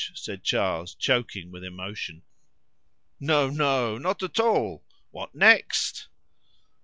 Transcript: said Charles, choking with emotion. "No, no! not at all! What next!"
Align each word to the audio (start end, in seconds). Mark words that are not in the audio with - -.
said 0.15 0.41
Charles, 0.41 0.95
choking 0.95 1.51
with 1.51 1.63
emotion. 1.63 2.23
"No, 3.19 3.51
no! 3.51 3.99
not 3.99 4.23
at 4.23 4.39
all! 4.39 4.83
What 5.11 5.35
next!" 5.35 6.07